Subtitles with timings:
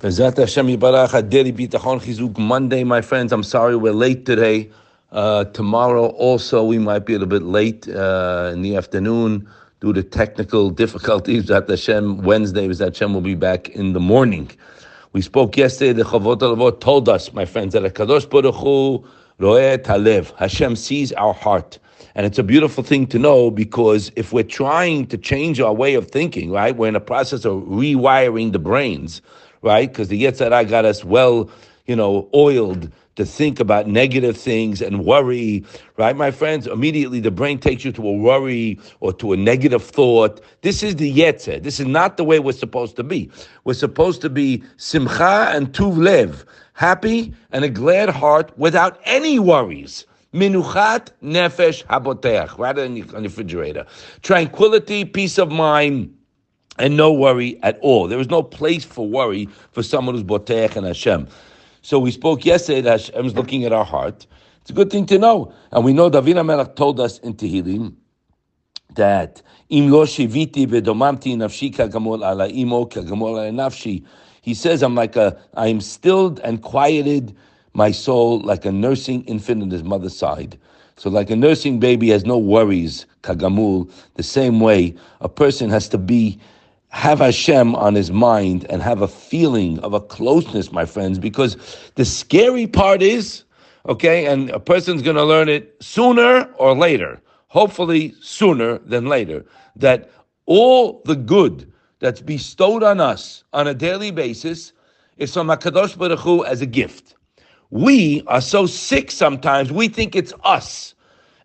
[0.00, 0.38] Bezat
[2.38, 3.32] Monday, my friends.
[3.32, 4.70] I'm sorry we're late today.
[5.10, 9.48] Uh, tomorrow also we might be a little bit late uh, in the afternoon
[9.80, 11.46] due to technical difficulties.
[11.46, 14.48] That Hashem Wednesday that Hashem will be back in the morning.
[15.14, 15.94] We spoke yesterday.
[15.94, 19.04] The Chovot HaLevavot told us, my friends, that Kadosh Baruch Hu
[19.40, 20.32] Roeh Talev.
[20.36, 21.80] Hashem sees our heart.
[22.14, 25.94] And it's a beautiful thing to know because if we're trying to change our way
[25.94, 29.22] of thinking, right, we're in a process of rewiring the brains
[29.62, 29.90] right?
[29.90, 31.50] Because the Yetzer Hara got us well,
[31.86, 35.64] you know, oiled to think about negative things and worry,
[35.96, 36.68] right, my friends?
[36.68, 40.40] Immediately the brain takes you to a worry or to a negative thought.
[40.62, 41.60] This is the Yetzer.
[41.60, 43.28] This is not the way we're supposed to be.
[43.64, 46.44] We're supposed to be simcha and tuv lev,
[46.74, 50.06] happy and a glad heart without any worries.
[50.32, 53.86] Minuchat nefesh haboteach, rather than the refrigerator.
[54.22, 56.14] Tranquility, peace of mind
[56.78, 58.08] and no worry at all.
[58.08, 61.28] There is no place for worry for someone who's Botech and Hashem.
[61.82, 64.26] So we spoke yesterday that Hashem is looking at our heart.
[64.60, 65.52] It's a good thing to know.
[65.72, 67.94] And we know David HaMelech told us in Tehillim
[68.94, 74.04] that Im lo shiviti v'domamti nafshi kagamol ala imo kagamol ala nafshi.
[74.40, 77.36] He says, I'm like a, I am stilled and quieted
[77.74, 80.58] my soul like a nursing infant in his mother's side.
[80.96, 85.88] So, like a nursing baby has no worries, kagamul, the same way a person has
[85.90, 86.40] to be
[86.90, 91.56] have Hashem on his mind and have a feeling of a closeness, my friends, because
[91.96, 93.44] the scary part is,
[93.88, 99.44] okay, and a person's going to learn it sooner or later, hopefully sooner than later,
[99.76, 100.10] that
[100.46, 104.72] all the good that's bestowed on us on a daily basis
[105.18, 107.16] is from HaKadosh Baruch Hu as a gift.
[107.70, 110.94] We are so sick sometimes, we think it's us.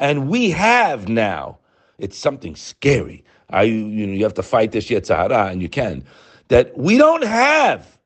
[0.00, 1.58] And we have now,
[1.98, 5.68] it's something scary I, you know, you have to fight this Yetzer Hara, and you
[5.68, 6.04] can.
[6.48, 7.98] That we don't have,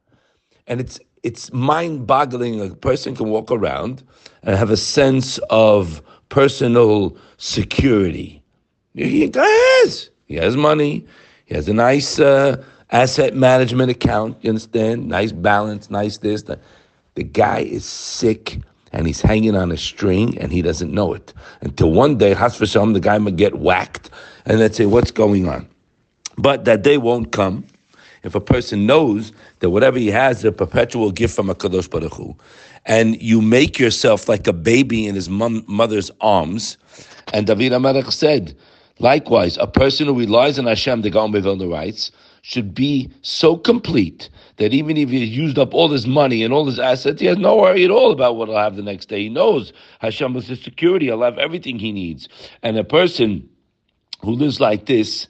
[0.66, 2.60] and it's it's mind-boggling.
[2.60, 4.02] A person can walk around
[4.42, 8.42] and have a sense of personal security.
[8.94, 10.10] He has.
[10.26, 11.06] He has money.
[11.46, 14.36] He has a nice uh, asset management account.
[14.42, 15.08] You understand?
[15.08, 15.90] Nice balance.
[15.90, 16.42] Nice this.
[16.44, 16.60] That.
[17.14, 18.58] The guy is sick
[18.92, 21.32] and he's hanging on a string and he doesn't know it.
[21.60, 24.10] Until one day, Has the guy might get whacked
[24.46, 25.68] and let's say, what's going on?
[26.38, 27.66] But that day won't come
[28.22, 31.90] if a person knows that whatever he has is a perpetual gift from a Kadosh
[31.90, 32.36] Baruch Hu,
[32.86, 36.76] and you make yourself like a baby in his mom, mother's arms.
[37.32, 38.56] And David HaMelech said,
[38.98, 42.10] likewise, a person who relies on Hashem, the Gaon Vilna writes,
[42.42, 46.66] should be so complete that even if he used up all his money and all
[46.66, 49.22] his assets, he has no worry at all about what he'll have the next day.
[49.22, 51.06] He knows Hashem is his security.
[51.06, 52.28] He'll have everything he needs.
[52.64, 53.48] And a person
[54.22, 55.28] who lives like this,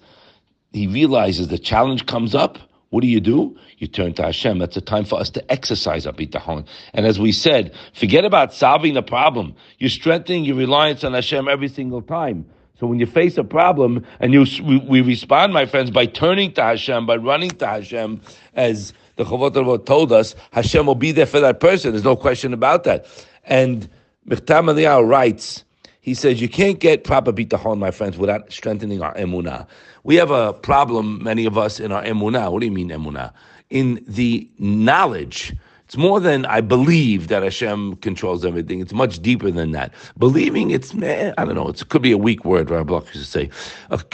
[0.73, 2.59] he realizes the challenge comes up.
[2.91, 3.57] What do you do?
[3.79, 4.59] You turn to Hashem.
[4.59, 6.67] That's a time for us to exercise our bitachon.
[6.93, 9.55] And as we said, forget about solving the problem.
[9.79, 12.45] You're strengthening your reliance on Hashem every single time.
[12.79, 16.63] So when you face a problem and you, we, respond, my friends, by turning to
[16.63, 18.21] Hashem, by running to Hashem,
[18.55, 21.93] as the Chovot told us, Hashem will be there for that person.
[21.93, 23.07] There's no question about that.
[23.45, 23.89] And
[24.29, 25.65] Michtav MeEliyahu writes,
[26.03, 29.69] he says you can't get proper bitachon, my friends, without strengthening our emunah.
[30.03, 32.51] We have a problem, many of us, in our emunah.
[32.51, 33.33] What do you mean emunah?
[33.71, 35.55] In the knowledge.
[35.85, 38.81] It's more than I believe that Hashem controls everything.
[38.81, 39.95] It's much deeper than that.
[40.19, 41.69] Believing, it's I don't know.
[41.69, 42.69] it could be a weak word.
[42.69, 43.51] Rabbi Bloch used to say,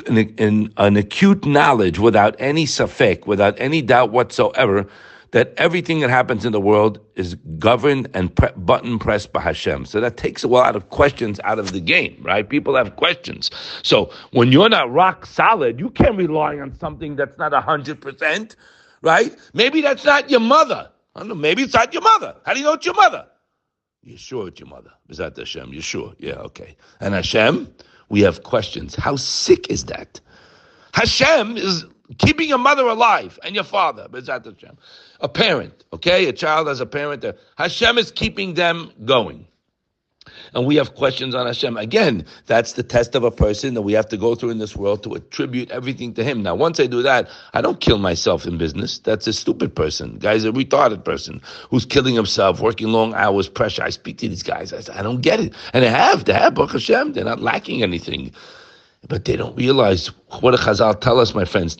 [0.08, 4.86] an, an, an acute knowledge without any safek, without any doubt whatsoever,
[5.32, 9.84] that everything that happens in the world is governed and pre- button pressed by Hashem.
[9.84, 12.48] So that takes a lot of questions out of the game, right?
[12.48, 13.50] People have questions.
[13.82, 18.56] So when you're not rock solid, you can't rely on something that's not 100%,
[19.02, 19.36] right?
[19.52, 20.90] Maybe that's not your mother.
[21.14, 22.36] I don't know, maybe it's not your mother.
[22.44, 23.26] How do you know it's your mother?
[24.02, 24.90] You're sure it's your mother.
[25.08, 25.72] Is that Hashem?
[25.72, 26.14] You're sure?
[26.18, 26.76] Yeah, okay.
[27.00, 27.74] And Hashem,
[28.08, 28.94] we have questions.
[28.94, 30.20] How sick is that?
[30.94, 31.84] Hashem is
[32.16, 34.78] keeping your mother alive and your father, Bezat Hashem.
[35.20, 36.26] A parent, okay?
[36.26, 37.24] A child has a parent.
[37.24, 39.46] Uh, Hashem is keeping them going.
[40.54, 41.76] And we have questions on Hashem.
[41.76, 44.76] Again, that's the test of a person that we have to go through in this
[44.76, 46.42] world to attribute everything to Him.
[46.42, 48.98] Now, once I do that, I don't kill myself in business.
[48.98, 50.18] That's a stupid person.
[50.18, 51.40] Guy's a retarded person
[51.70, 53.82] who's killing himself, working long hours, pressure.
[53.82, 54.72] I speak to these guys.
[54.72, 55.54] I I don't get it.
[55.72, 57.12] And they have, they have, Baruch Hashem.
[57.12, 58.32] They're not lacking anything.
[59.06, 60.08] But they don't realize
[60.40, 61.76] what the Chazal tell us, my friends.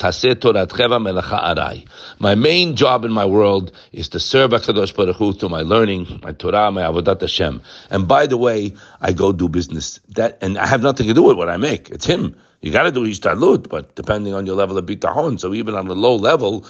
[2.21, 6.21] My main job in my world is to serve HaKadosh Baruch Hu through my learning,
[6.23, 7.61] my Torah, my Avodat Hashem.
[7.91, 9.99] And by the way, I go do business.
[10.11, 11.91] That And I have nothing to do with what I make.
[11.91, 12.37] It's Him.
[12.61, 15.39] You got to do hishtadlut, but depending on your level of bitachon.
[15.41, 16.67] So even on the low level,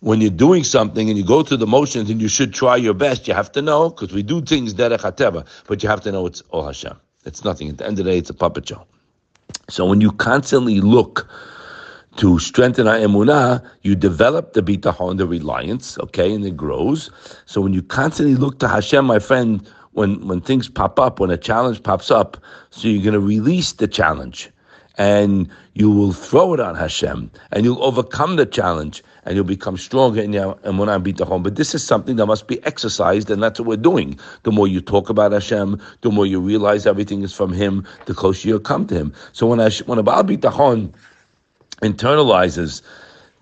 [0.00, 2.94] when you're doing something and you go through the motions and you should try your
[2.94, 6.26] best, you have to know, because we do things derech but you have to know
[6.26, 6.98] it's all Hashem.
[7.24, 7.68] It's nothing.
[7.70, 8.86] At the end of the day, it's a puppet show.
[9.68, 11.28] So when you constantly look
[12.16, 17.10] to strengthen our emunah, you develop the bitachon, the reliance, okay, and it grows.
[17.46, 21.30] So when you constantly look to Hashem, my friend, when when things pop up, when
[21.30, 22.36] a challenge pops up,
[22.70, 24.50] so you're going to release the challenge
[24.98, 29.78] and you will throw it on Hashem, and you'll overcome the challenge, and you'll become
[29.78, 31.44] stronger in your emunah bitachon.
[31.44, 34.18] But this is something that must be exercised, and that's what we're doing.
[34.42, 38.14] The more you talk about Hashem, the more you realize everything is from Him, the
[38.14, 39.14] closer you come to Him.
[39.32, 40.92] So when Hashem, when a Baal bitachon
[41.80, 42.82] internalizes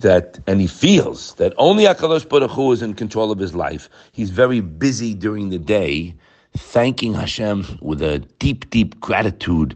[0.00, 3.88] that, and he feels that only Hakadosh Baruch Hu is in control of his life,
[4.12, 6.14] he's very busy during the day,
[6.54, 9.74] thanking Hashem with a deep, deep gratitude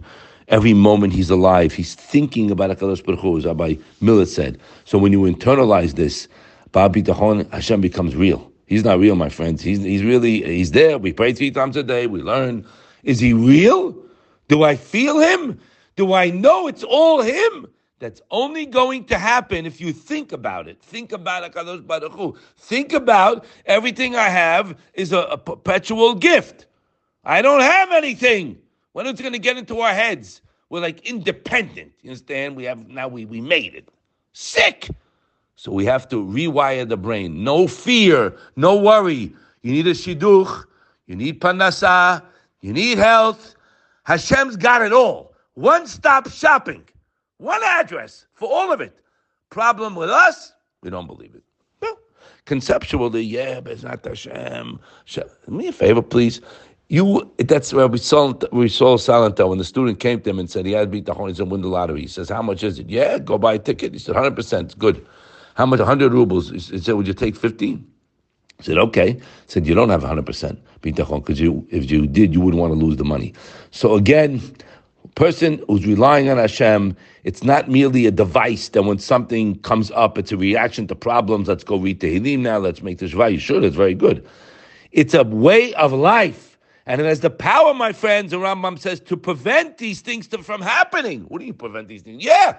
[0.51, 1.73] every moment he's alive.
[1.73, 4.61] He's thinking about HaKadosh Baruch Hu, as Rabbi Miller said.
[4.85, 6.29] So when you internalize this,
[6.73, 8.51] Baal Bitachon, Hashem becomes real.
[8.67, 9.63] He's not real, my friends.
[9.63, 10.99] He's, he's really, he's there.
[10.99, 12.07] We pray three times a day.
[12.07, 12.67] We learn.
[13.03, 13.97] Is he real?
[14.49, 15.59] Do I feel him?
[15.97, 17.67] Do I know it's all him?
[17.99, 20.81] That's only going to happen if you think about it.
[20.81, 22.37] Think about HaKadosh Baruch Hu.
[22.57, 26.67] Think about everything I have is a, a perpetual gift.
[27.25, 28.60] I don't have anything.
[28.93, 31.93] When it's going to get into our heads, we're like independent.
[32.03, 32.57] You understand?
[32.57, 33.89] We have now we we made it.
[34.33, 34.89] Sick.
[35.57, 37.45] So we have to rewire the brain.
[37.45, 39.35] No fear, no worry.
[39.63, 40.65] You need a shidduch,
[41.07, 42.23] you need parnassah,
[42.63, 43.57] you need health.
[44.05, 45.35] Hashem's got it all.
[45.55, 46.83] One stop shopping,
[47.37, 48.97] one address for all of it.
[49.51, 51.43] Problem with us, we don't believe it.
[51.81, 51.99] Well,
[52.47, 54.81] conceptually, yeah, but it's not Hashem.
[55.15, 56.41] Do me a favor, please.
[56.93, 60.51] You that's where we saw we saw Salanter when the student came to him and
[60.51, 62.01] said he had beat the Hornets and win the lottery.
[62.01, 62.91] He says, How much is it?
[62.91, 63.93] Yeah, go buy a ticket.
[63.93, 65.07] He said, hundred percent, good.
[65.55, 65.79] How much?
[65.79, 66.51] hundred rubles.
[66.51, 67.87] He said, Would you take fifteen?
[68.59, 69.13] He said, Okay.
[69.13, 72.61] He said, You don't have hundred percent bitachon, because you if you did, you wouldn't
[72.61, 73.35] want to lose the money.
[73.71, 74.43] So again,
[75.15, 80.19] person who's relying on Hashem, it's not merely a device that when something comes up,
[80.19, 81.47] it's a reaction to problems.
[81.47, 83.63] Let's go read Tehillim now, let's make the this You should.
[83.63, 84.27] It's very good.
[84.91, 86.50] It's a way of life.
[86.91, 90.43] And it has the power, my friends, the Rambam says, to prevent these things to,
[90.43, 91.21] from happening.
[91.29, 92.25] What do you prevent these things?
[92.25, 92.57] Yeah,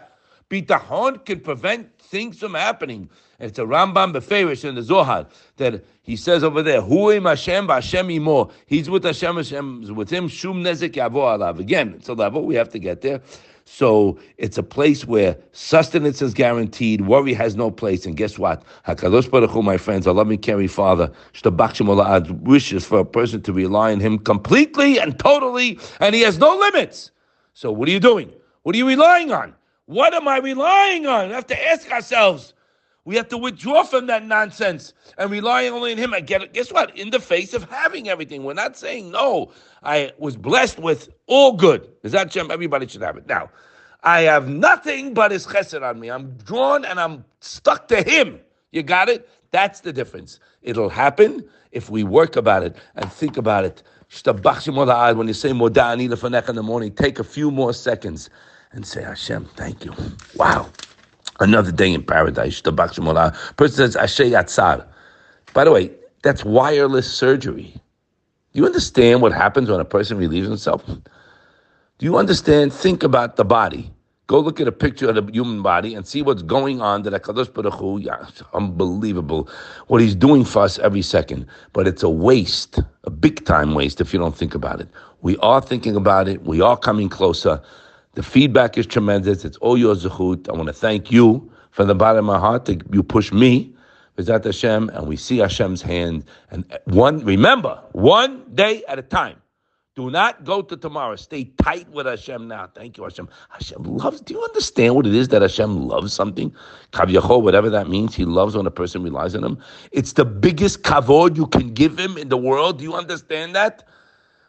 [0.50, 3.10] bitachon can prevent things from happening.
[3.40, 7.68] And it's a Rambam Beferish in the Zohar that he says over there, Huim Hashem
[7.68, 8.52] Hashem imo.
[8.68, 10.30] He's with Hashem, Hashem is with him.
[10.30, 11.60] Shum nezek yavo alav.
[11.60, 13.20] Again, it's a level we have to get there.
[13.74, 18.06] So it's a place where sustenance is guaranteed, worry has no place.
[18.06, 18.64] And guess what?
[18.86, 21.10] Hakadosh Baruch Hu, my friends, our loving, caring Father,
[22.42, 26.54] wishes for a person to rely on Him completely and totally, and He has no
[26.54, 27.12] limits.
[27.54, 28.30] So what are you doing?
[28.64, 29.56] What are you relying on?
[29.86, 31.30] What am I relying on?
[31.30, 32.54] We have to ask ourselves.
[33.04, 36.14] We have to withdraw from that nonsense and rely only on Him.
[36.14, 36.54] And get, it.
[36.54, 36.96] guess what?
[36.98, 39.52] In the face of having everything, we're not saying no.
[39.84, 41.90] I was blessed with all good.
[42.04, 42.52] Is that Shem?
[42.52, 43.28] Everybody should have it.
[43.28, 43.50] Now,
[44.04, 46.10] I have nothing but His chesed on me.
[46.10, 48.40] I'm drawn and I'm stuck to Him.
[48.72, 49.28] You got it?
[49.50, 50.40] That's the difference.
[50.62, 53.82] It'll happen if we work about it and think about it.
[54.24, 58.30] When you say Modeh Ani in the morning, take a few more seconds
[58.74, 59.94] and say, Hashem, thank you.
[60.36, 60.70] Wow.
[61.42, 62.62] Another day in paradise.
[62.62, 64.86] The person says, Asher Yatzar.
[65.54, 65.92] By the way,
[66.22, 67.74] that's wireless surgery.
[68.54, 70.86] Do you understand what happens when a person relieves himself?
[70.86, 72.72] Do you understand?
[72.72, 73.92] Think about the body.
[74.28, 77.02] Go look at a picture of the human body and see what's going on.
[77.04, 79.50] That Hakadosh Baruch Hu, yeah, unbelievable
[79.88, 81.48] what He's doing for us every second.
[81.74, 84.88] But it's a waste, a big time waste if you don't think about it.
[85.22, 86.44] We are thinking about it.
[86.44, 87.62] We are coming closer.
[88.14, 89.46] The feedback is tremendous.
[89.46, 90.50] It's all your zechut.
[90.50, 93.74] I want to thank you from the bottom of my heart that you push me,
[94.18, 96.26] Bezat Hashem, and we see Hashem's hand.
[96.50, 99.38] And one, remember, one day at a time.
[99.96, 101.18] Do not go to tomorrow.
[101.18, 102.70] Stay tight with Hashem now.
[102.74, 103.28] Thank you, Hashem.
[103.50, 104.22] Hashem loves.
[104.22, 106.54] Do you understand what it is that Hashem loves something?
[106.94, 109.58] Kaviyachol, whatever that means, He loves when a person relies on Him.
[109.92, 112.78] It's the biggest kavod you can give Him in the world.
[112.78, 113.86] Do you understand that?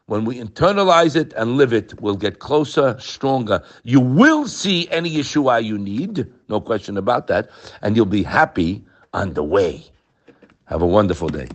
[0.06, 3.62] When we internalize it and live it, we'll get closer, stronger.
[3.84, 7.50] You will see any Yeshua you need, no question about that,
[7.82, 9.84] and you'll be happy on the way.
[10.64, 11.48] Have a wonderful day.